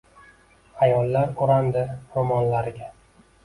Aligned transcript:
Ayollar 0.85 1.37
o’randi 1.47 1.87
ro’mollariga. 2.17 2.93